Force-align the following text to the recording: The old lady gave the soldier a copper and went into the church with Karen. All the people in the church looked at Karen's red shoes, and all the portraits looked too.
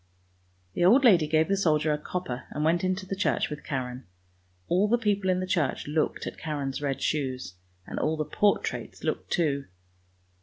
The 0.73 0.83
old 0.83 1.03
lady 1.05 1.27
gave 1.27 1.47
the 1.47 1.55
soldier 1.55 1.93
a 1.93 1.97
copper 1.99 2.45
and 2.49 2.63
went 2.65 2.83
into 2.83 3.05
the 3.05 3.15
church 3.15 3.51
with 3.51 3.63
Karen. 3.63 4.07
All 4.67 4.87
the 4.87 4.97
people 4.97 5.29
in 5.29 5.39
the 5.41 5.45
church 5.45 5.87
looked 5.87 6.25
at 6.25 6.39
Karen's 6.39 6.81
red 6.81 7.03
shoes, 7.03 7.53
and 7.85 7.99
all 7.99 8.17
the 8.17 8.25
portraits 8.25 9.03
looked 9.03 9.29
too. 9.29 9.65